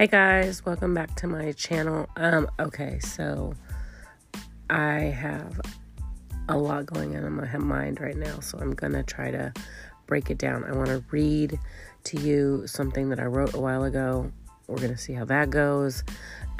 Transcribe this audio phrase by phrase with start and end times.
[0.00, 2.08] Hey guys, welcome back to my channel.
[2.16, 3.52] Um, okay, so
[4.70, 5.60] I have
[6.48, 9.52] a lot going on in my mind right now, so I'm gonna try to
[10.06, 10.64] break it down.
[10.64, 11.58] I want to read
[12.04, 14.32] to you something that I wrote a while ago.
[14.68, 16.02] We're gonna see how that goes.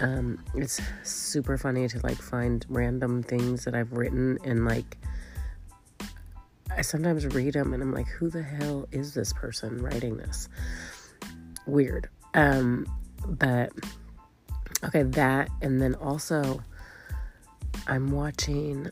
[0.01, 4.99] Um, it's super funny to like find random things that I've written and like
[6.77, 10.51] I sometimes read them and I'm like, who the hell is this person writing this?
[11.67, 12.11] Weird.
[12.35, 12.87] Um,
[13.27, 13.73] but
[14.85, 16.63] okay, that and then also
[17.87, 18.91] I'm watching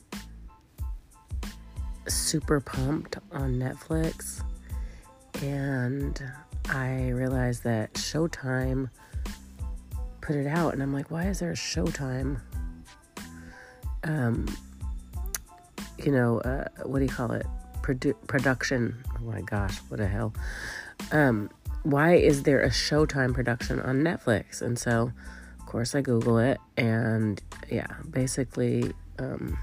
[2.06, 4.42] Super Pumped on Netflix
[5.42, 6.22] and
[6.68, 8.90] I realized that Showtime
[10.20, 12.40] put it out and I'm like, why is there a Showtime?
[14.04, 14.46] Um,
[15.98, 17.46] you know, uh, what do you call it?
[17.82, 19.02] Produ- production.
[19.16, 20.34] Oh my gosh, what the hell?
[21.12, 21.50] Um,
[21.82, 24.62] why is there a Showtime production on Netflix?
[24.62, 25.12] And so,
[25.58, 29.58] of course, I Google it, and yeah, basically, um,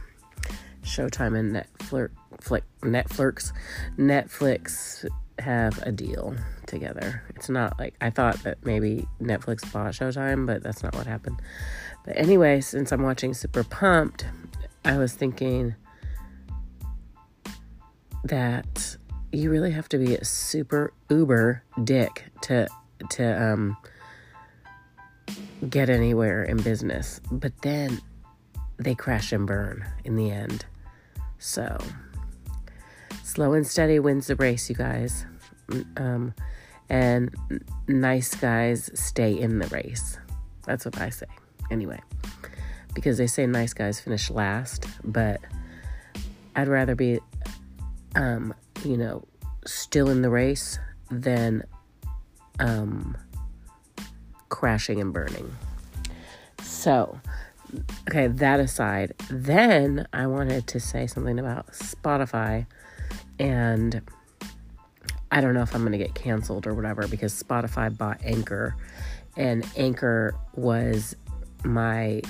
[0.84, 2.12] Showtime and Netflix,
[2.82, 3.52] Netflix,
[3.98, 5.06] Netflix
[5.40, 6.36] have a deal
[6.68, 7.24] together.
[7.36, 11.42] It's not like I thought that maybe Netflix bought Showtime, but that's not what happened.
[12.06, 14.26] But anyway, since I'm watching Super Pumped,
[14.84, 15.76] I was thinking
[18.24, 18.98] that
[19.31, 22.68] you really have to be a super uber dick to
[23.12, 23.78] to um
[25.70, 27.20] get anywhere in business.
[27.31, 28.02] But then
[28.78, 30.66] they crash and burn in the end.
[31.40, 31.78] So
[33.23, 35.26] slow and steady wins the race, you guys.
[35.98, 36.34] Um,
[36.90, 37.34] and
[37.88, 40.18] nice guys stay in the race.
[40.66, 41.26] That's what I say.
[41.72, 42.00] Anyway,
[42.94, 45.42] because they say nice guys finish last, but
[46.56, 47.20] I'd rather be
[48.16, 48.53] um,
[48.84, 49.26] you know,
[49.66, 51.64] still in the race than
[52.59, 53.18] um,
[54.50, 55.56] crashing and burning.
[56.62, 57.19] So,
[58.09, 62.66] okay, that aside, then I wanted to say something about Spotify
[63.40, 64.02] and
[65.31, 68.75] I don't know if I'm going to get canceled or whatever because Spotify bought Anchor
[69.36, 71.16] and Anchor was
[71.63, 72.22] my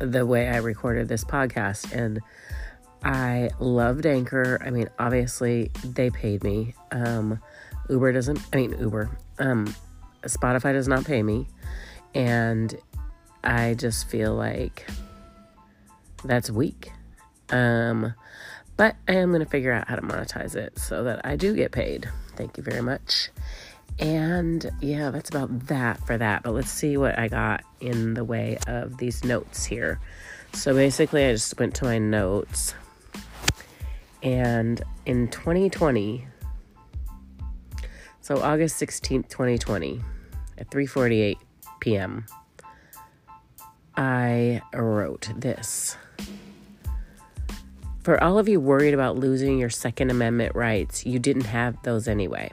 [0.00, 2.20] the way I recorded this podcast and
[3.04, 4.58] I loved Anchor.
[4.64, 6.74] I mean, obviously they paid me.
[6.90, 7.38] Um,
[7.90, 8.40] Uber doesn't.
[8.52, 9.10] I mean, Uber.
[9.38, 9.74] Um,
[10.22, 11.46] Spotify does not pay me,
[12.14, 12.74] and
[13.42, 14.86] I just feel like
[16.24, 16.92] that's weak.
[17.50, 18.14] Um,
[18.76, 21.54] but I am going to figure out how to monetize it so that I do
[21.54, 22.08] get paid.
[22.36, 23.28] Thank you very much.
[23.98, 26.42] And yeah, that's about that for that.
[26.42, 30.00] But let's see what I got in the way of these notes here.
[30.52, 32.74] So basically, I just went to my notes
[34.24, 36.26] and in 2020,
[38.22, 40.00] so August 16th, 2020,
[40.56, 41.36] at 3:48
[41.80, 42.24] p.m.,
[43.96, 45.96] I wrote this.
[48.02, 52.08] For all of you worried about losing your Second Amendment rights, you didn't have those
[52.08, 52.50] anyway.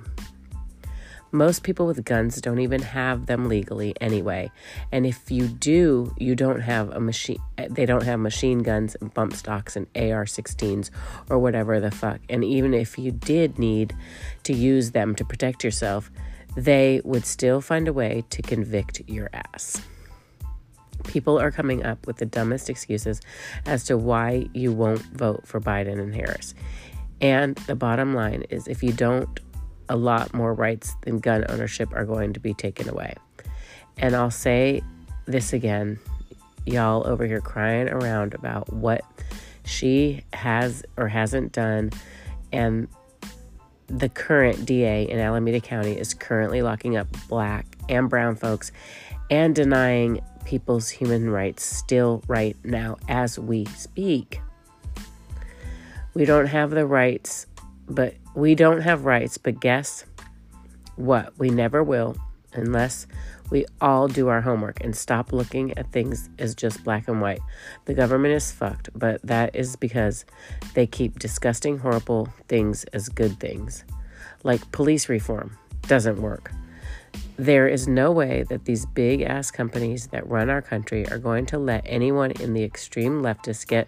[1.33, 4.51] Most people with guns don't even have them legally anyway.
[4.91, 9.13] And if you do, you don't have a machine, they don't have machine guns and
[9.13, 10.89] bump stocks and AR 16s
[11.29, 12.19] or whatever the fuck.
[12.29, 13.95] And even if you did need
[14.43, 16.11] to use them to protect yourself,
[16.55, 19.81] they would still find a way to convict your ass.
[21.05, 23.21] People are coming up with the dumbest excuses
[23.65, 26.53] as to why you won't vote for Biden and Harris.
[27.21, 29.39] And the bottom line is if you don't
[29.91, 33.13] a lot more rights than gun ownership are going to be taken away.
[33.97, 34.81] And I'll say
[35.25, 35.99] this again
[36.65, 39.03] y'all over here crying around about what
[39.65, 41.91] she has or hasn't done.
[42.53, 42.87] And
[43.87, 48.71] the current DA in Alameda County is currently locking up black and brown folks
[49.29, 54.39] and denying people's human rights still right now as we speak.
[56.13, 57.47] We don't have the rights
[57.91, 60.05] but we don't have rights, but guess
[60.95, 61.37] what?
[61.37, 62.15] We never will
[62.53, 63.07] unless
[63.49, 67.41] we all do our homework and stop looking at things as just black and white.
[67.85, 70.25] The government is fucked, but that is because
[70.73, 73.83] they keep disgusting, horrible things as good things.
[74.43, 76.51] Like police reform doesn't work.
[77.35, 81.45] There is no way that these big ass companies that run our country are going
[81.47, 83.87] to let anyone in the extreme leftists get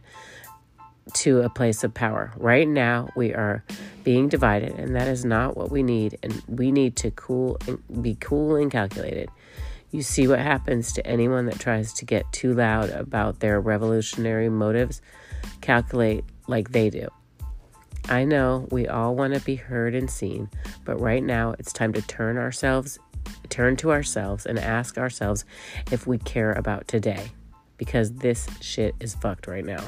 [1.13, 2.31] to a place of power.
[2.37, 3.63] Right now, we are
[4.03, 6.17] being divided, and that is not what we need.
[6.23, 9.29] And we need to cool and be cool and calculated.
[9.91, 14.49] You see what happens to anyone that tries to get too loud about their revolutionary
[14.49, 15.01] motives.
[15.61, 17.07] Calculate like they do.
[18.09, 20.49] I know we all want to be heard and seen,
[20.83, 22.99] but right now it's time to turn ourselves
[23.49, 25.45] turn to ourselves and ask ourselves
[25.91, 27.31] if we care about today
[27.77, 29.83] because this shit is fucked right now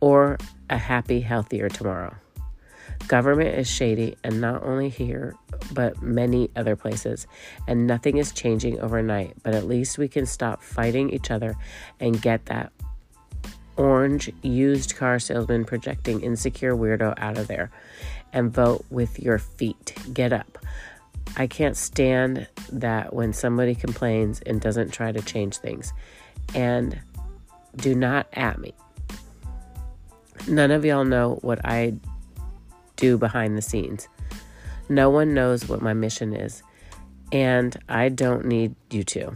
[0.00, 0.38] or
[0.70, 2.14] a happy, healthier tomorrow.
[3.08, 5.34] Government is shady, and not only here,
[5.72, 7.26] but many other places.
[7.68, 11.54] And nothing is changing overnight, but at least we can stop fighting each other
[12.00, 12.72] and get that
[13.76, 17.70] orange used car salesman projecting insecure weirdo out of there
[18.32, 19.94] and vote with your feet.
[20.12, 20.58] Get up.
[21.36, 25.92] I can't stand that when somebody complains and doesn't try to change things.
[26.54, 26.98] And
[27.76, 28.74] do not at me.
[30.48, 31.94] None of y'all know what I
[32.96, 34.08] do behind the scenes.
[34.88, 36.62] No one knows what my mission is,
[37.32, 39.32] and I don't need you to.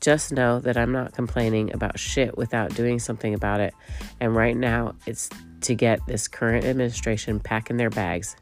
[0.00, 3.74] Just know that I'm not complaining about shit without doing something about it,
[4.18, 5.28] and right now it's
[5.62, 8.34] to get this current administration packing their bags.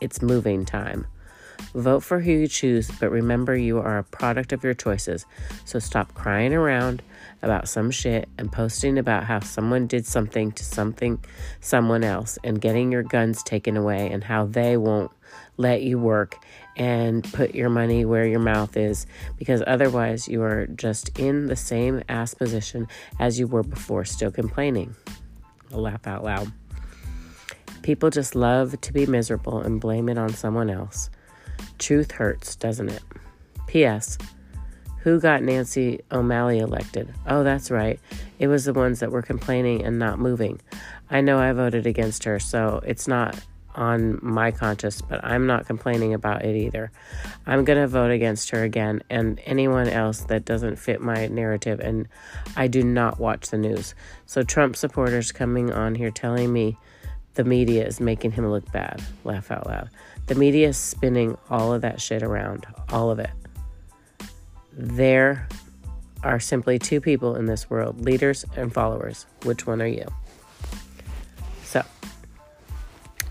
[0.00, 1.06] It's moving time.
[1.74, 5.26] Vote for who you choose, but remember you are a product of your choices.
[5.64, 7.02] So stop crying around
[7.42, 11.22] about some shit and posting about how someone did something to something
[11.60, 15.10] someone else and getting your guns taken away and how they won't
[15.56, 16.38] let you work
[16.76, 19.06] and put your money where your mouth is
[19.38, 22.86] because otherwise you are just in the same ass position
[23.18, 24.94] as you were before still complaining.
[25.72, 26.52] I'll laugh out loud.
[27.82, 31.08] People just love to be miserable and blame it on someone else.
[31.78, 33.02] Truth hurts, doesn't it?
[33.66, 34.18] P.S.
[35.00, 37.14] Who got Nancy O'Malley elected?
[37.26, 38.00] Oh, that's right.
[38.38, 40.60] It was the ones that were complaining and not moving.
[41.10, 43.38] I know I voted against her, so it's not
[43.76, 46.90] on my conscience, but I'm not complaining about it either.
[47.46, 51.78] I'm going to vote against her again and anyone else that doesn't fit my narrative,
[51.80, 52.08] and
[52.56, 53.94] I do not watch the news.
[54.24, 56.78] So, Trump supporters coming on here telling me
[57.34, 59.02] the media is making him look bad.
[59.24, 59.90] Laugh out loud.
[60.26, 63.30] The media is spinning all of that shit around, all of it.
[64.72, 65.48] There
[66.24, 69.26] are simply two people in this world leaders and followers.
[69.44, 70.06] Which one are you?
[71.62, 71.84] So,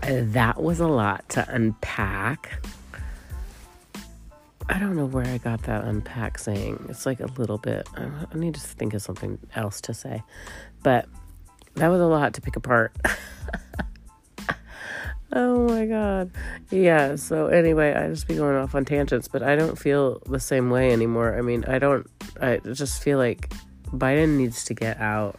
[0.00, 2.64] that was a lot to unpack.
[4.68, 6.86] I don't know where I got that unpack saying.
[6.88, 7.86] It's like a little bit.
[7.94, 10.22] I need to think of something else to say.
[10.82, 11.06] But
[11.74, 12.96] that was a lot to pick apart.
[15.32, 16.30] Oh my god.
[16.70, 20.38] Yeah, so anyway, I just be going off on tangents, but I don't feel the
[20.38, 21.36] same way anymore.
[21.36, 22.08] I mean, I don't
[22.40, 23.52] I just feel like
[23.88, 25.38] Biden needs to get out.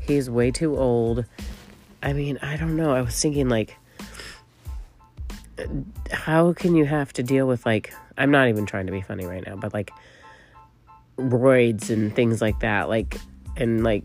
[0.00, 1.24] He's way too old.
[2.02, 2.92] I mean, I don't know.
[2.92, 3.76] I was thinking like
[6.10, 9.24] how can you have to deal with like I'm not even trying to be funny
[9.24, 9.92] right now, but like
[11.16, 13.18] roids and things like that, like
[13.56, 14.04] and like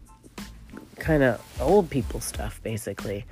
[1.00, 3.26] kind of old people stuff basically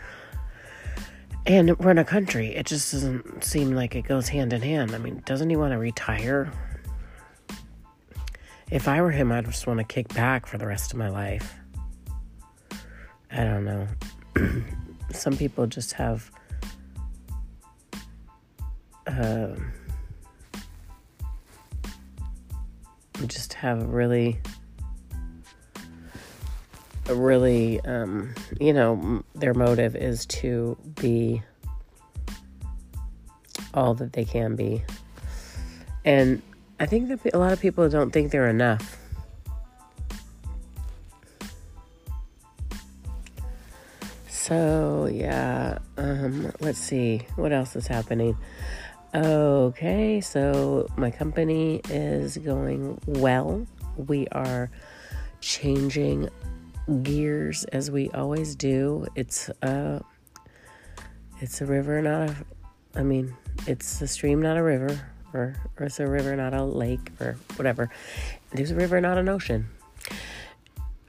[1.46, 2.56] and run a country.
[2.56, 4.94] It just doesn't seem like it goes hand in hand.
[4.96, 6.52] I mean, doesn't he want to retire?
[8.72, 11.10] If I were him, I'd just want to kick back for the rest of my
[11.10, 11.56] life.
[13.32, 13.88] I don't know.
[15.12, 16.32] Some people just have.
[19.06, 19.56] Uh,
[23.28, 24.40] just have really
[27.10, 31.42] really, um, you know, their motive is to be
[33.74, 34.84] all that they can be.
[36.04, 36.42] And
[36.80, 38.98] I think that a lot of people don't think they're enough.
[44.28, 48.38] So, yeah, um, let's see what else is happening.
[49.16, 53.66] Okay, so my company is going well.
[53.96, 54.70] We are
[55.40, 56.30] changing
[57.02, 59.06] gears as we always do.
[59.16, 60.02] It's a
[61.42, 62.36] it's a river, not a
[62.96, 63.36] I mean,
[63.68, 65.02] it's a stream, not a river,
[65.34, 67.90] or, or it's a river, not a lake, or whatever.
[68.54, 69.68] It's a river, not an ocean.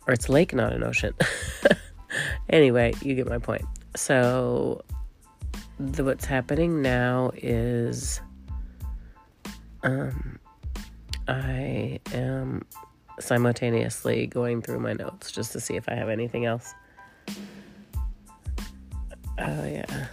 [0.07, 1.15] Or it's a lake, not an ocean.
[2.49, 3.65] anyway, you get my point.
[3.95, 4.83] So
[5.79, 8.21] the, what's happening now is
[9.83, 10.39] um
[11.29, 12.65] I am
[13.19, 16.75] simultaneously going through my notes just to see if I have anything else.
[19.39, 20.07] Oh yeah.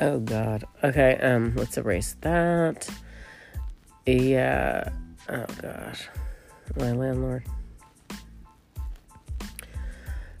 [0.00, 0.64] Oh god.
[0.82, 2.88] Okay, um let's erase that.
[4.06, 4.88] Yeah.
[5.28, 6.08] Oh gosh.
[6.76, 7.44] My landlord.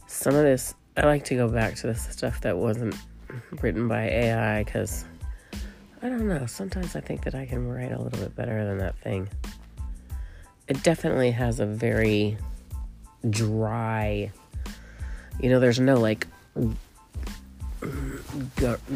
[0.06, 2.96] Some of this I like to go back to the stuff that wasn't
[3.62, 5.04] written by AI cuz
[6.02, 8.78] I don't know, sometimes I think that I can write a little bit better than
[8.78, 9.28] that thing
[10.68, 12.36] it definitely has a very
[13.28, 14.30] dry,
[15.40, 16.26] you know, there's no like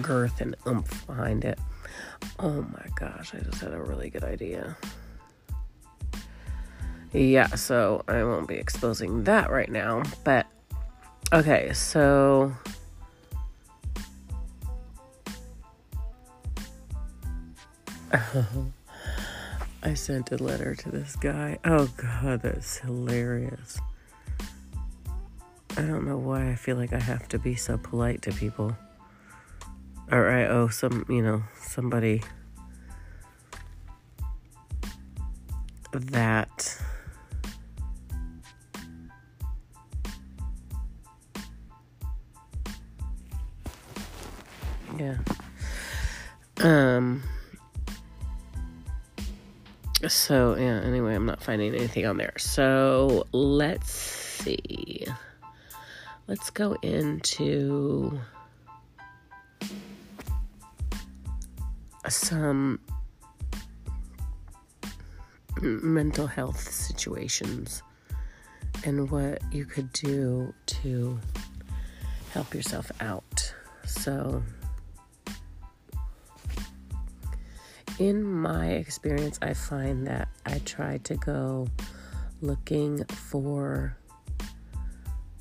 [0.02, 1.58] girth and oomph behind it.
[2.38, 4.76] Oh my gosh, I just had a really good idea.
[7.12, 10.46] Yeah, so I won't be exposing that right now, but
[11.32, 12.52] okay, so
[19.82, 21.58] I sent a letter to this guy.
[21.64, 23.78] Oh god, that's hilarious.
[25.76, 28.76] I don't know why I feel like I have to be so polite to people.
[30.10, 32.22] Or I owe some, you know, somebody
[35.92, 36.80] that
[44.98, 45.16] yeah
[46.60, 47.22] um
[50.06, 55.04] so yeah anyway i'm not finding anything on there so let's see
[56.28, 58.18] let's go into
[62.08, 62.78] some
[65.60, 67.82] mental health situations
[68.84, 71.18] and what you could do to
[72.32, 73.54] help yourself out.
[73.84, 74.42] So,
[77.98, 81.66] in my experience, I find that I try to go
[82.40, 83.96] looking for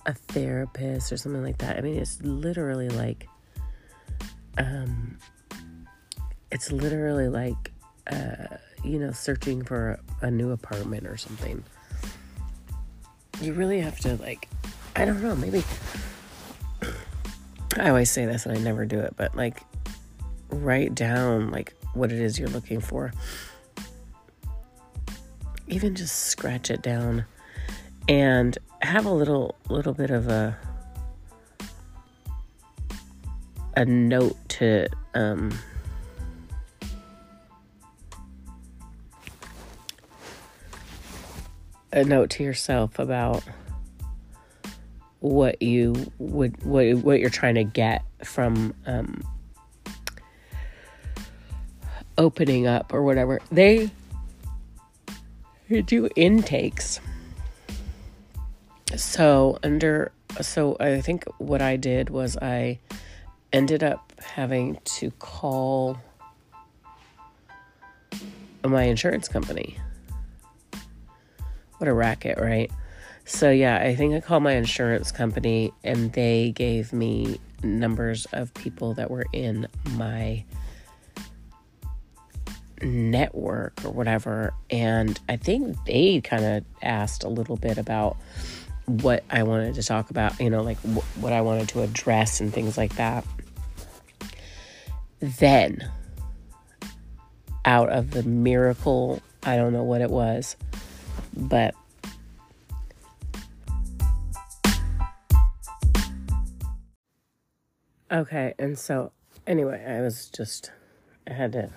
[0.05, 1.77] a therapist or something like that.
[1.77, 3.27] I mean, it's literally like,
[4.57, 5.17] um,
[6.51, 7.71] it's literally like,
[8.11, 11.63] uh, you know, searching for a, a new apartment or something.
[13.41, 14.47] You really have to, like,
[14.95, 15.63] I don't know, maybe.
[17.77, 19.61] I always say this and I never do it, but like,
[20.49, 23.11] write down, like, what it is you're looking for.
[25.67, 27.25] Even just scratch it down
[28.07, 30.57] and have a little little bit of a
[33.75, 35.51] a note to um
[41.91, 43.43] a note to yourself about
[45.19, 49.21] what you would what what you're trying to get from um,
[52.17, 53.39] opening up or whatever.
[53.51, 53.91] They
[55.85, 56.99] do intakes.
[58.95, 62.79] So under so I think what I did was I
[63.51, 65.97] ended up having to call
[68.63, 69.77] my insurance company
[71.77, 72.71] what a racket, right?
[73.25, 78.53] So, yeah, I think I called my insurance company and they gave me numbers of
[78.53, 80.43] people that were in my
[82.81, 84.53] network or whatever.
[84.69, 88.17] And I think they kind of asked a little bit about
[88.85, 92.39] what I wanted to talk about, you know, like wh- what I wanted to address
[92.39, 93.25] and things like that.
[95.19, 95.89] Then,
[97.65, 100.55] out of the miracle, I don't know what it was,
[101.35, 101.75] but
[108.11, 109.11] okay, and so
[109.45, 110.71] anyway, I was just
[111.27, 111.71] I had to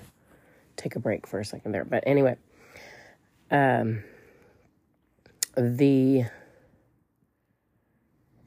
[0.80, 1.84] take a break for a second there.
[1.84, 2.36] But anyway,
[3.50, 4.02] um
[5.56, 6.24] the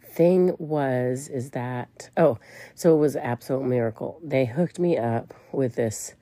[0.05, 2.37] thing was is that oh
[2.75, 6.13] so it was absolute miracle they hooked me up with this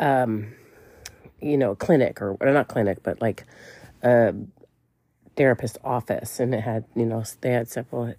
[0.00, 0.52] um
[1.44, 3.44] you know, clinic or, or not clinic, but like
[4.02, 4.34] a
[5.36, 6.40] therapist office.
[6.40, 8.14] And it had, you know, they had several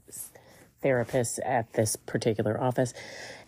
[0.84, 2.94] therapists at this particular office.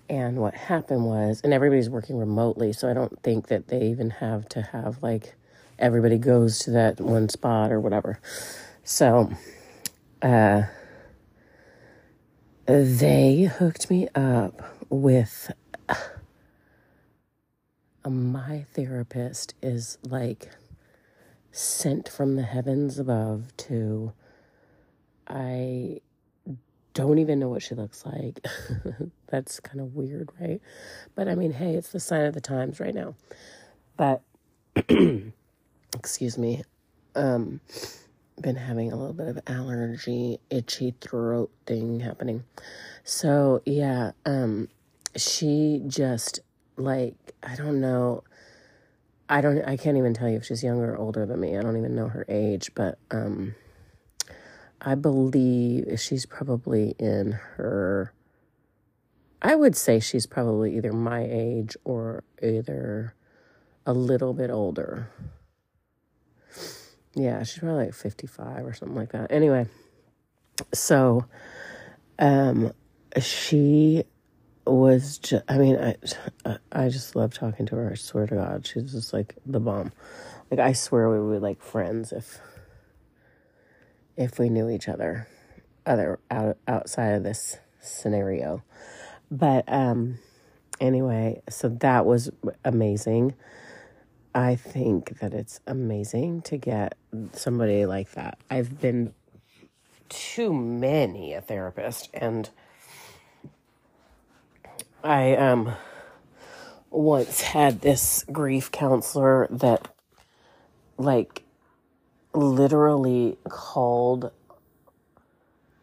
[0.10, 4.10] And what happened was, and everybody's working remotely, so I don't think that they even
[4.12, 5.36] have to have like
[5.80, 8.20] everybody goes to that one spot or whatever.
[8.84, 9.32] So,
[10.22, 10.64] uh,
[12.66, 15.52] they hooked me up with
[18.10, 20.50] my therapist is like
[21.52, 24.14] sent from the heavens above to
[25.28, 26.02] I
[26.94, 28.46] don't even know what she looks like.
[29.28, 30.62] That's kind of weird, right?
[31.16, 33.16] But I mean, hey, it's the sign of the times right now.
[33.96, 34.22] But
[35.96, 36.64] excuse me.
[37.16, 37.62] Um
[38.40, 42.44] been having a little bit of allergy, itchy throat thing happening.
[43.04, 44.70] So, yeah, um
[45.16, 46.40] she just
[46.78, 48.24] like I don't know.
[49.30, 51.58] I don't I can't even tell you if she's younger or older than me.
[51.58, 53.56] I don't even know her age, but um
[54.80, 58.14] I believe she's probably in her
[59.42, 63.14] I would say she's probably either my age or either
[63.86, 65.10] a little bit older.
[67.14, 69.32] Yeah, she's probably like 55 or something like that.
[69.32, 69.68] Anyway,
[70.74, 71.26] so
[72.20, 72.74] um
[73.20, 74.04] she
[74.66, 77.92] was just, I mean, I, I just love talking to her.
[77.92, 78.68] I swear to God.
[78.68, 79.94] She's just like the bomb.
[80.52, 82.40] Like, I swear we would be like friends if,
[84.16, 85.28] if we knew each other
[85.86, 88.64] other out, outside of this scenario.
[89.32, 90.20] But, um,
[90.80, 92.32] anyway, so that was
[92.66, 93.34] amazing.
[94.36, 96.96] I think that it's amazing to get
[97.34, 98.38] somebody like that.
[98.52, 99.14] I've been
[100.10, 102.50] too many a therapist and
[105.04, 105.74] I um
[106.90, 109.88] once had this grief counselor that
[110.98, 111.44] like
[112.34, 114.32] literally called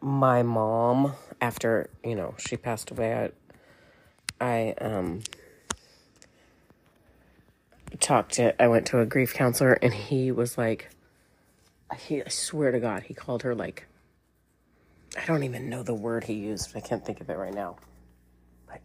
[0.01, 3.31] my mom after, you know, she passed away.
[4.41, 5.21] I, I um
[8.01, 10.91] talked to I went to a grief counselor and he was like
[11.97, 13.87] he I swear to God, he called her like
[15.17, 16.75] I don't even know the word he used.
[16.75, 17.77] I can't think of it right now.
[18.67, 18.81] But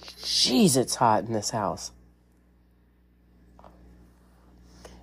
[0.00, 1.90] jeez, it's hot in this house.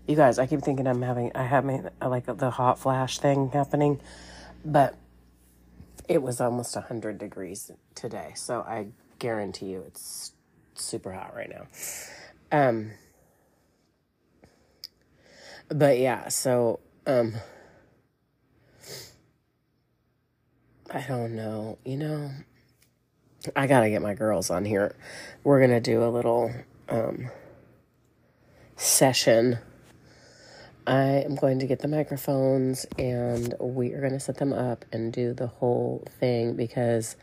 [0.08, 3.50] You guys, I keep thinking I'm having I have my like the hot flash thing
[3.52, 4.00] happening,
[4.64, 4.96] but
[6.08, 8.32] it was almost 100 degrees today.
[8.36, 8.88] So I
[9.20, 10.34] guarantee you it's
[10.76, 11.68] super hot right now.
[12.52, 12.92] Um
[15.70, 17.34] but yeah, so um
[20.90, 21.78] I don't know.
[21.84, 22.32] You know,
[23.56, 24.96] I got to get my girls on here.
[25.44, 26.52] We're going to do a little
[26.88, 27.30] um
[28.78, 29.60] session.
[30.88, 34.86] I am going to get the microphones and we are going to set them up
[34.94, 37.18] and do the whole thing because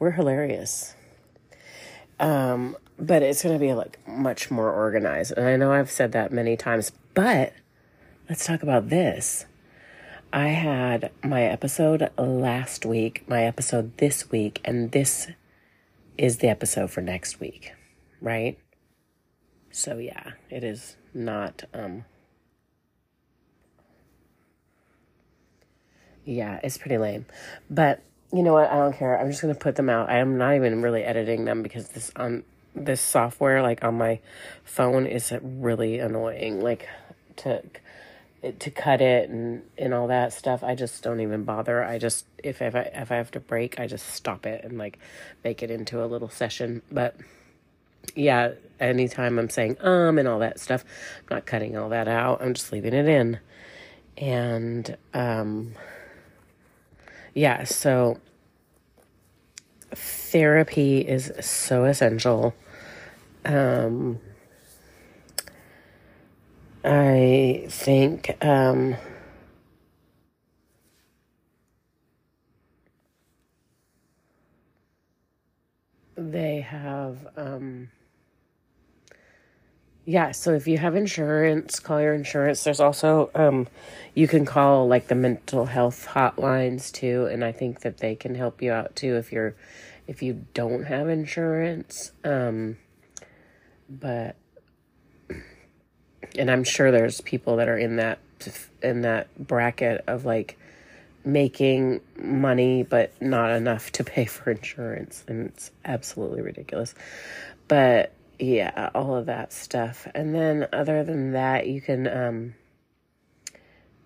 [0.00, 0.96] we're hilarious.
[2.18, 5.32] Um, but it's going to be like much more organized.
[5.36, 7.52] And I know I've said that many times, but
[8.28, 9.46] let's talk about this.
[10.32, 15.28] I had my episode last week, my episode this week, and this
[16.18, 17.72] is the episode for next week,
[18.20, 18.58] right?
[19.70, 22.04] So yeah, it is not um
[26.24, 27.26] Yeah, it's pretty lame.
[27.70, 28.70] But you know what?
[28.70, 29.18] I don't care.
[29.18, 30.08] I'm just to put them out.
[30.08, 34.18] I am not even really editing them because this on this software like on my
[34.64, 36.88] phone is really annoying like
[37.36, 37.62] to
[38.58, 42.26] to cut it and and all that stuff i just don't even bother i just
[42.42, 44.98] if if i if i have to break i just stop it and like
[45.44, 47.16] make it into a little session but
[48.14, 50.84] yeah anytime i'm saying um and all that stuff
[51.20, 53.38] i'm not cutting all that out i'm just leaving it in
[54.18, 55.72] and um
[57.34, 58.18] yeah so
[59.92, 62.54] therapy is so essential.
[63.44, 64.20] Um
[66.84, 68.96] I think um,
[76.14, 77.88] they have um,
[80.04, 83.66] yeah so if you have insurance call your insurance there's also um,
[84.14, 88.34] you can call like the mental health hotlines too and i think that they can
[88.34, 89.54] help you out too if you're
[90.06, 92.76] if you don't have insurance um,
[93.88, 94.36] but
[96.36, 98.18] and I'm sure there's people that are in that
[98.82, 100.58] in that bracket of like
[101.24, 106.94] making money but not enough to pay for insurance and it's absolutely ridiculous.
[107.68, 110.06] But yeah, all of that stuff.
[110.14, 112.54] And then other than that, you can um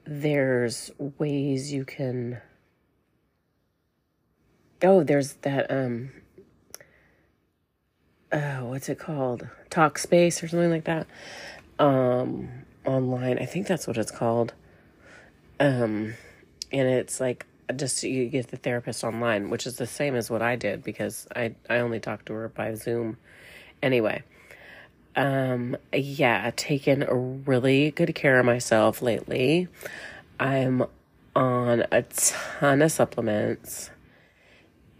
[0.04, 2.40] there's ways you can
[4.82, 6.10] Oh, there's that um
[8.32, 9.48] oh, what's it called?
[9.70, 11.06] Talkspace or something like that
[11.78, 12.48] um,
[12.84, 13.38] online.
[13.38, 14.52] I think that's what it's called.
[15.60, 16.14] Um,
[16.72, 20.42] and it's like just you get the therapist online, which is the same as what
[20.42, 23.18] I did because I I only talked to her by Zoom.
[23.82, 24.22] Anyway,
[25.16, 29.68] um, yeah, taken really good care of myself lately.
[30.40, 30.84] I'm
[31.34, 33.90] on a ton of supplements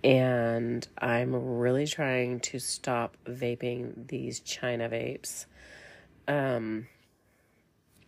[0.05, 5.47] and I'm really trying to stop vaping these China vapes
[6.29, 6.87] um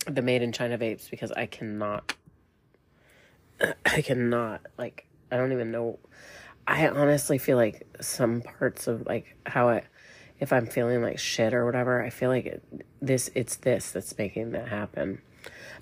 [0.06, 2.14] the made in China vapes because I cannot
[3.84, 5.98] I cannot like I don't even know
[6.66, 9.82] I honestly feel like some parts of like how I
[10.40, 12.62] if I'm feeling like shit or whatever, I feel like it,
[13.00, 15.20] this it's this that's making that happen.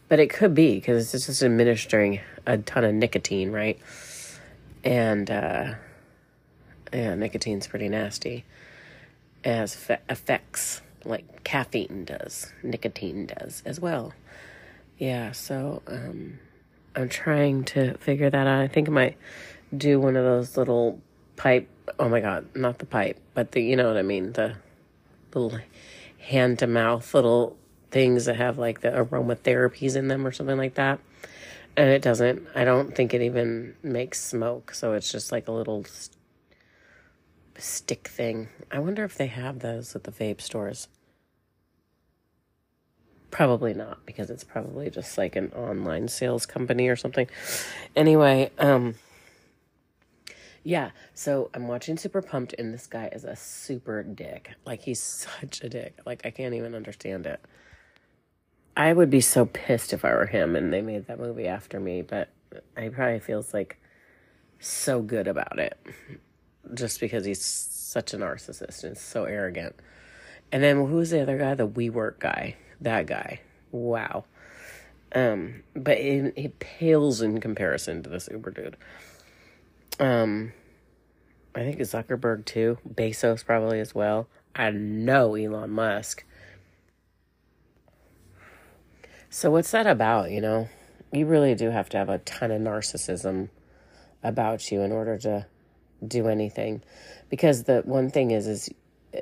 [0.08, 3.78] But it could be because it's just administering a ton of nicotine, right?
[4.84, 5.74] And uh
[6.92, 8.44] yeah, nicotine's pretty nasty.
[9.44, 9.76] as
[10.08, 14.12] effects like caffeine does, nicotine does as well.
[14.98, 16.38] Yeah, so um,
[16.96, 18.60] I'm trying to figure that out.
[18.60, 19.16] I think I might
[19.76, 21.00] do one of those little
[21.36, 21.68] pipe.
[21.98, 24.32] Oh my God, not the pipe, but the, you know what I mean?
[24.32, 24.56] The
[25.34, 25.58] little
[26.18, 27.56] hand to mouth little
[27.90, 31.00] things that have like the aromatherapies in them or something like that.
[31.76, 34.74] And it doesn't, I don't think it even makes smoke.
[34.74, 35.86] So it's just like a little
[37.56, 38.48] stick thing.
[38.70, 40.88] I wonder if they have those at the vape stores.
[43.30, 47.28] Probably not because it's probably just like an online sales company or something.
[47.94, 48.94] Anyway, um
[50.62, 54.50] yeah, so I'm watching Super Pumped and this guy is a super dick.
[54.64, 55.00] Like he's
[55.40, 55.98] such a dick.
[56.06, 57.40] Like I can't even understand it.
[58.76, 61.80] I would be so pissed if I were him and they made that movie after
[61.80, 62.28] me, but
[62.78, 63.80] he probably feels like
[64.60, 65.78] so good about it.
[66.74, 69.74] Just because he's such a narcissist and so arrogant.
[70.52, 71.54] And then who's the other guy?
[71.54, 73.40] The WeWork guy that guy.
[73.70, 74.24] Wow.
[75.14, 78.76] Um, but it, it pales in comparison to this Uber dude.
[79.98, 80.52] Um,
[81.54, 84.28] I think Zuckerberg too, Bezos probably as well.
[84.54, 86.24] I know Elon Musk.
[89.30, 90.68] So what's that about, you know?
[91.12, 93.48] You really do have to have a ton of narcissism
[94.22, 95.46] about you in order to
[96.06, 96.82] do anything.
[97.28, 98.70] Because the one thing is is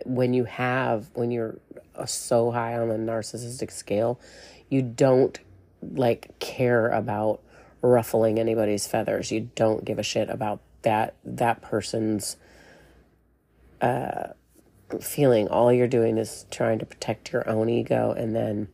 [0.05, 1.59] when you have when you're
[2.07, 4.21] so high on the narcissistic scale,
[4.69, 5.39] you don't
[5.83, 7.41] like care about
[7.83, 9.31] ruffling anybody's feathers.
[9.31, 12.37] You don't give a shit about that that person's
[13.81, 14.29] uh
[15.01, 15.49] feeling.
[15.49, 18.69] All you're doing is trying to protect your own ego and then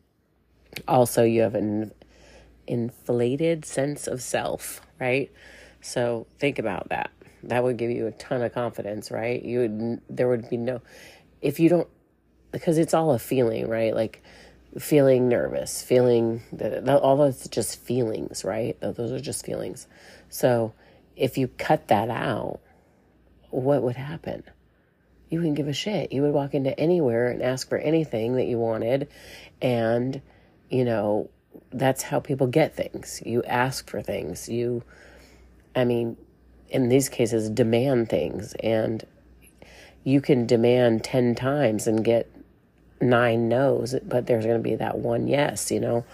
[0.87, 1.93] also you have an
[2.67, 5.33] inflated sense of self, right?
[5.81, 7.11] So think about that.
[7.45, 9.43] That would give you a ton of confidence, right?
[9.43, 10.83] You would there would be no
[11.41, 11.89] if you don't
[12.51, 13.95] because it's all a feeling, right?
[13.95, 14.23] Like
[14.79, 18.79] feeling nervous, feeling that all those just feelings, right?
[18.83, 19.87] Those are just feelings.
[20.29, 20.75] So
[21.17, 22.61] if you cut that out,
[23.51, 24.45] what would happen?
[25.29, 26.13] You wouldn't give a shit.
[26.13, 29.09] You would walk into anywhere and ask for anything that you wanted.
[29.61, 30.21] And,
[30.69, 31.31] you know,
[31.71, 33.23] that's how people get things.
[33.25, 34.49] You ask for things.
[34.49, 34.83] You,
[35.75, 36.17] I mean,
[36.69, 38.55] in these cases, demand things.
[38.63, 39.05] And
[40.05, 42.31] you can demand 10 times and get
[43.03, 46.05] nine no's, but there's going to be that one yes, you know.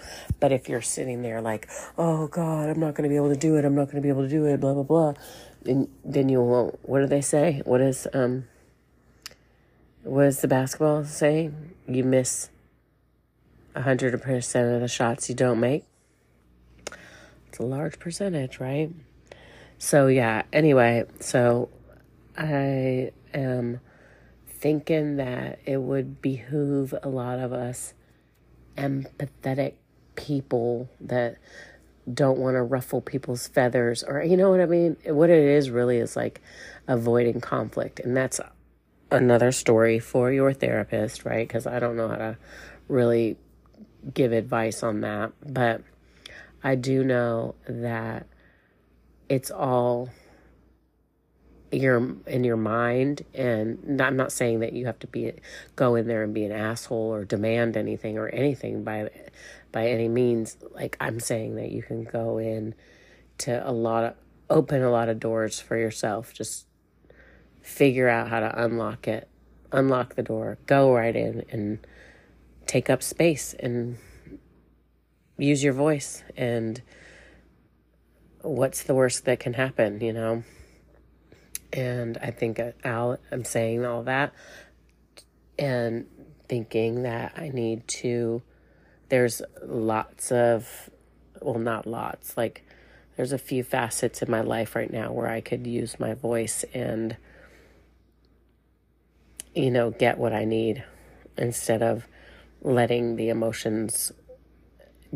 [0.41, 3.37] But if you're sitting there like, oh God, I'm not going to be able to
[3.37, 5.15] do it, I'm not going to be able to do it, blah, blah, blah,
[5.63, 6.79] then, then you won't.
[6.89, 7.63] What do they say?
[7.65, 8.45] What is, um,
[10.03, 11.51] what does the basketball say?
[11.87, 12.51] You miss
[13.75, 15.85] a 100% of the shots you don't make.
[17.49, 18.91] It's a large percentage, right?
[19.79, 21.69] So, yeah, anyway, so
[22.37, 23.81] I am
[24.59, 27.95] thinking that it would behoove a lot of us
[28.77, 29.75] empathetic
[30.17, 31.37] people that
[32.13, 34.97] don't want to ruffle people's feathers or you know what I mean?
[35.07, 36.41] What it is really is like
[36.87, 38.01] avoiding conflict.
[38.01, 38.41] And that's
[39.11, 41.47] another story for your therapist, right?
[41.47, 42.37] Because I don't know how to
[42.89, 43.37] really
[44.13, 45.33] give advice on that.
[45.47, 45.83] But
[46.63, 48.27] I do know that
[49.29, 50.11] it's all
[51.71, 55.33] your in your mind and I'm not saying that you have to be
[55.77, 59.11] go in there and be an asshole or demand anything or anything by
[59.73, 60.57] by any means.
[60.73, 62.75] Like I'm saying that you can go in
[63.39, 64.15] to a lot of
[64.49, 66.33] open a lot of doors for yourself.
[66.33, 66.67] Just
[67.61, 69.29] figure out how to unlock it.
[69.71, 70.59] Unlock the door.
[70.67, 71.87] Go right in and
[72.67, 73.99] take up space and
[75.37, 76.25] use your voice.
[76.35, 76.81] And
[78.41, 80.43] what's the worst that can happen you know
[81.73, 84.33] and I think uh, Al, I'm saying all that
[85.59, 86.07] and
[86.49, 88.43] thinking that I need to,
[89.09, 90.91] there's lots of,
[91.41, 92.65] well, not lots, like
[93.17, 96.65] there's a few facets in my life right now where I could use my voice
[96.73, 97.17] and,
[99.55, 100.85] you know, get what I need
[101.37, 102.07] instead of
[102.63, 104.13] letting the emotions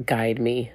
[0.04, 0.72] guide me.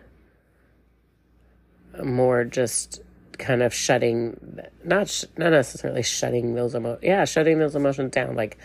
[2.04, 3.02] More just
[3.38, 8.36] kind of shutting not sh- not necessarily shutting those emo yeah shutting those emotions down
[8.36, 8.58] like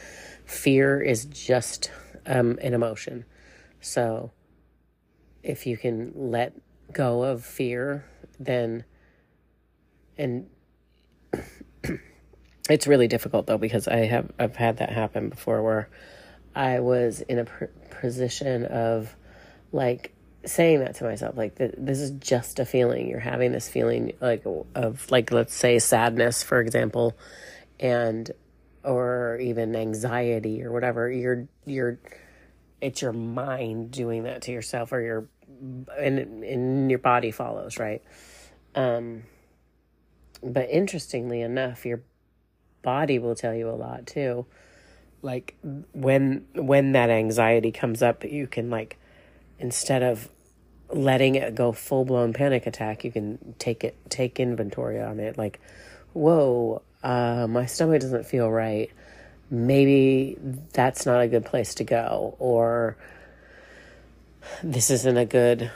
[0.45, 1.91] fear is just
[2.27, 3.25] um, an emotion.
[3.81, 4.33] So
[5.43, 6.55] if you can let
[6.93, 8.05] go of fear
[8.39, 8.85] then
[10.19, 10.49] and
[12.71, 15.89] it's really difficult though because I have I've had that happen before where
[16.55, 17.65] I was in a pr-
[18.01, 19.17] position of
[19.73, 20.13] like
[20.45, 23.09] saying that to myself like th- this is just a feeling.
[23.09, 27.17] You're having this feeling like of like let's say sadness for example
[27.79, 28.31] and
[28.85, 31.11] or even anxiety or whatever.
[31.11, 31.99] You're you're
[32.81, 35.29] it's your mind doing that to yourself or your
[35.99, 38.03] and and your body follows right?
[38.75, 39.23] Um
[40.43, 42.03] but interestingly enough your
[42.83, 44.47] body will tell you a lot too.
[45.23, 48.99] Like when when that anxiety comes up, you can like
[49.63, 50.29] instead of
[50.91, 55.39] letting it go full blown panic attack, you can take it take inventory on it.
[55.39, 55.61] Like,
[56.13, 58.91] whoa, uh, my stomach doesn't feel right.
[59.51, 60.37] Maybe
[60.73, 62.97] that's not a good place to go, or
[64.63, 65.71] this isn't a good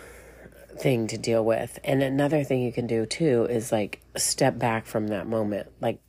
[0.79, 1.79] thing to deal with.
[1.85, 5.69] And another thing you can do too is like step back from that moment.
[5.81, 6.01] Like,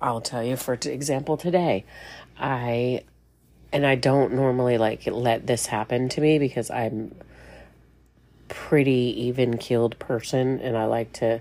[0.00, 1.84] I'll tell you, for example, today,
[2.38, 3.04] I,
[3.74, 7.12] and I don't normally like let this happen to me because I'm
[8.46, 11.40] pretty even keeled person and I like to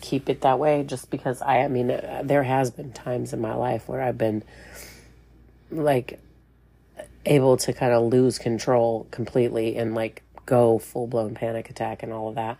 [0.00, 3.54] keep it that way just because I, I mean, there has been times in my
[3.54, 4.44] life where I've been
[5.72, 6.20] like
[7.26, 12.12] able to kind of lose control completely and like go full blown panic attack and
[12.12, 12.58] all of that.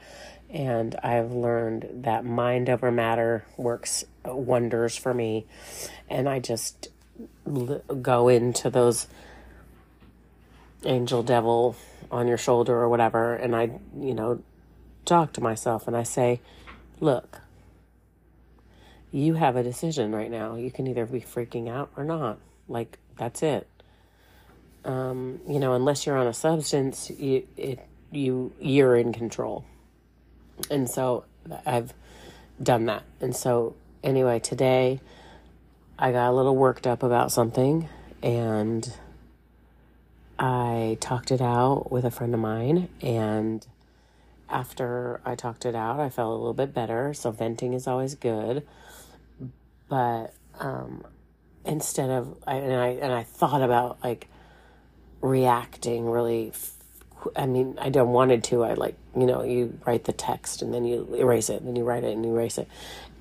[0.51, 5.47] And I've learned that mind over matter works wonders for me.
[6.11, 6.89] And I just
[8.01, 9.07] go into those
[10.85, 11.77] angel devil
[12.11, 13.35] on your shoulder or whatever.
[13.35, 14.43] And I, you know,
[15.05, 16.41] talk to myself and I say,
[17.01, 17.41] look,
[19.11, 20.57] you have a decision right now.
[20.57, 22.39] You can either be freaking out or not.
[22.69, 23.69] Like, that's it
[24.85, 27.79] um, you know, unless you're on a substance, you it
[28.11, 29.65] you you're in control.
[30.71, 31.25] And so
[31.65, 31.93] I've
[32.63, 33.03] done that.
[33.21, 35.01] And so anyway, today
[36.03, 37.89] I got a little worked up about something
[38.25, 38.93] and
[40.37, 43.65] I talked it out with a friend of mine and
[44.49, 47.15] after I talked it out, I felt a little bit better.
[47.15, 48.67] So venting is always good.
[49.89, 51.05] But um
[51.65, 54.27] instead of I and I and I thought about like
[55.21, 56.53] reacting really
[57.37, 58.65] I mean, I don't wanted to.
[58.65, 61.77] I like, you know, you write the text and then you erase it, and then
[61.77, 62.67] you write it and you erase it.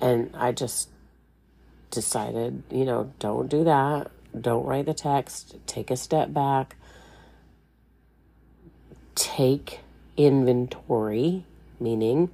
[0.00, 0.88] And I just
[1.92, 4.10] decided, you know, don't do that.
[4.38, 5.56] Don't write the text.
[5.66, 6.74] Take a step back.
[9.14, 9.80] Take
[10.16, 11.44] inventory,
[11.78, 12.30] meaning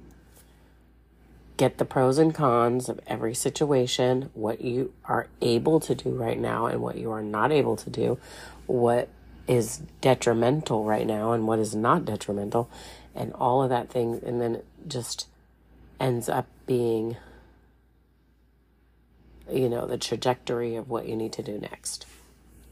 [1.57, 6.39] get the pros and cons of every situation, what you are able to do right
[6.39, 8.17] now and what you are not able to do,
[8.65, 9.09] what
[9.45, 12.69] is detrimental right now and what is not detrimental
[13.13, 15.27] and all of that thing and then it just
[15.99, 17.17] ends up being
[19.51, 22.05] you know the trajectory of what you need to do next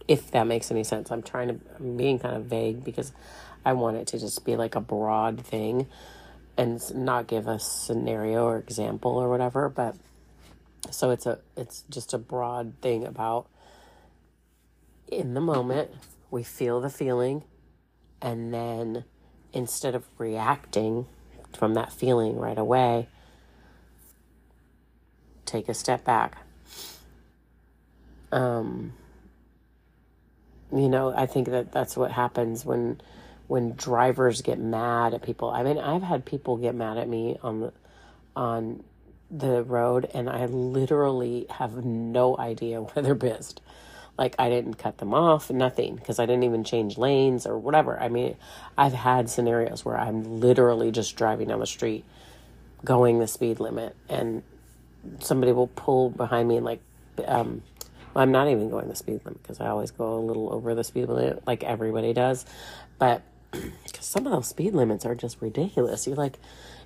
[0.08, 3.12] if that makes any sense i'm trying to i'm being kind of vague because
[3.66, 5.88] i want it to just be like a broad thing
[6.58, 9.96] and not give a scenario or example or whatever but
[10.92, 13.48] so it's a it's just a broad thing about
[15.08, 15.92] in the moment
[16.30, 17.44] we feel the feeling,
[18.22, 19.06] and then
[19.54, 21.06] instead of reacting
[21.58, 23.08] from that feeling right away,
[25.46, 26.38] take a step back.
[28.32, 28.94] Um,
[30.72, 33.02] you know, I think that that's what happens when
[33.48, 35.50] when drivers get mad at people.
[35.50, 37.74] I mean, I've had people get mad at me on the
[38.36, 38.84] on
[39.32, 43.62] the road, and I literally have no idea why they're pissed.
[44.18, 48.00] Like I didn't cut them off, nothing, because I didn't even change lanes or whatever.
[48.00, 48.36] I mean,
[48.78, 52.04] I've had scenarios where I'm literally just driving down the street
[52.84, 54.44] going the speed limit and
[55.20, 56.80] somebody will pull behind me and like
[57.26, 57.62] um
[58.18, 60.84] I'm not even going the speed limit because I always go a little over the
[60.84, 62.46] speed limit like everybody does.
[63.00, 66.08] But because some of those speed limits are just ridiculous.
[66.08, 66.38] You're like,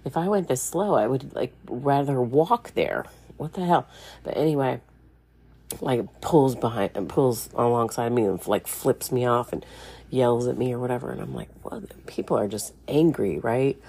[0.04, 3.06] if I went this slow, I would like rather walk there.
[3.38, 3.88] What the hell?
[4.24, 4.82] But anyway,
[5.80, 9.65] like pulls behind and pulls alongside me and like flips me off and
[10.10, 13.82] yells at me or whatever and I'm like well people are just angry right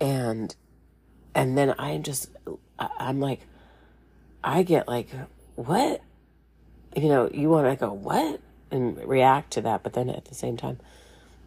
[0.00, 0.54] and
[1.34, 2.30] and then I just
[2.78, 3.40] I'm like
[4.42, 5.08] I get like
[5.56, 6.00] what
[6.96, 10.34] you know you want to go what and react to that but then at the
[10.34, 10.78] same time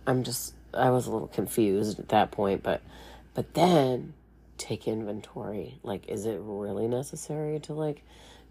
[0.05, 2.81] I'm just I was a little confused at that point but
[3.33, 4.13] but then
[4.57, 8.03] take inventory like is it really necessary to like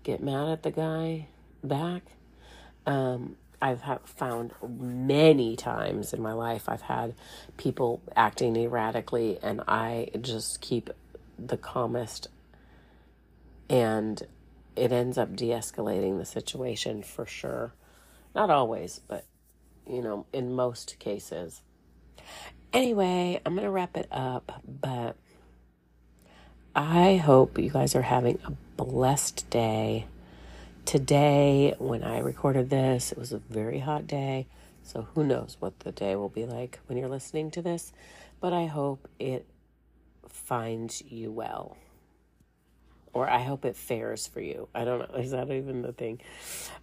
[0.03, 1.27] get mad at the guy
[1.63, 2.03] back.
[2.87, 7.15] Um, I've found many times in my life I've had
[7.57, 10.91] people acting erratically, and I just keep
[11.39, 12.27] the calmest,
[13.71, 14.21] and
[14.77, 17.73] it ends up de escalating the situation for sure.
[18.35, 19.25] Not always, but
[19.89, 21.63] you know, in most cases.
[22.73, 25.17] Anyway, I'm going to wrap it up, but
[26.75, 30.07] I hope you guys are having a blessed day.
[30.87, 34.47] Today, when I recorded this, it was a very hot day.
[34.83, 37.93] So who knows what the day will be like when you're listening to this.
[38.41, 39.47] But I hope it
[40.29, 41.77] finds you well.
[43.13, 44.69] Or I hope it fares for you.
[44.75, 45.19] I don't know.
[45.21, 46.21] Is that even the thing?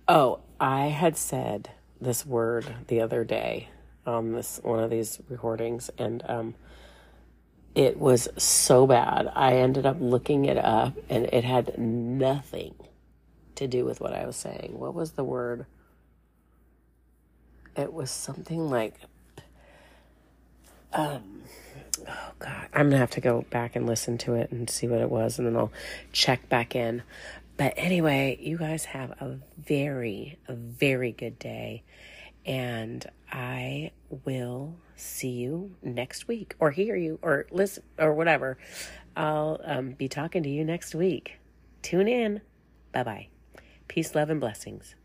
[0.07, 3.69] Oh, I had said this word the other day
[4.05, 6.55] on this one of these recordings, and um,
[7.75, 9.31] it was so bad.
[9.35, 12.75] I ended up looking it up, and it had nothing
[13.55, 14.77] to do with what I was saying.
[14.77, 15.65] What was the word?
[17.75, 18.95] It was something like,
[20.93, 21.38] um,
[22.09, 24.99] oh God, I'm gonna have to go back and listen to it and see what
[25.01, 25.71] it was, and then I'll
[26.11, 27.03] check back in.
[27.57, 31.83] But anyway, you guys have a very, a very good day.
[32.45, 33.91] And I
[34.23, 38.57] will see you next week or hear you or listen or whatever.
[39.15, 41.37] I'll um, be talking to you next week.
[41.81, 42.39] Tune in.
[42.93, 43.27] Bye bye.
[43.89, 44.95] Peace, love, and blessings.